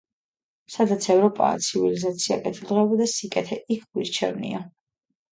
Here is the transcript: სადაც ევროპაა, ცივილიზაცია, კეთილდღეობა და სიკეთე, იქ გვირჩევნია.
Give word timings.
სადაც 0.75 1.03
ევროპაა, 1.15 1.59
ცივილიზაცია, 1.65 2.37
კეთილდღეობა 2.45 2.97
და 3.01 3.07
სიკეთე, 3.11 3.57
იქ 3.77 3.85
გვირჩევნია. 3.91 4.63